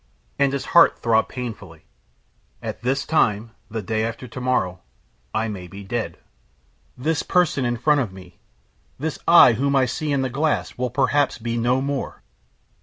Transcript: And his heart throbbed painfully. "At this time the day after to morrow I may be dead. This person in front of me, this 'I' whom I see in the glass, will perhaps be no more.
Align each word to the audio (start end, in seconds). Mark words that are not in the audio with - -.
And 0.39 0.51
his 0.51 0.65
heart 0.73 0.97
throbbed 0.97 1.29
painfully. 1.29 1.85
"At 2.63 2.81
this 2.81 3.05
time 3.05 3.51
the 3.69 3.83
day 3.83 4.03
after 4.03 4.27
to 4.27 4.41
morrow 4.41 4.81
I 5.31 5.47
may 5.47 5.67
be 5.67 5.83
dead. 5.83 6.17
This 6.97 7.21
person 7.21 7.65
in 7.65 7.77
front 7.77 8.01
of 8.01 8.11
me, 8.11 8.39
this 8.97 9.19
'I' 9.27 9.53
whom 9.53 9.75
I 9.75 9.85
see 9.85 10.11
in 10.11 10.23
the 10.23 10.27
glass, 10.31 10.75
will 10.75 10.89
perhaps 10.89 11.37
be 11.37 11.55
no 11.55 11.81
more. 11.81 12.23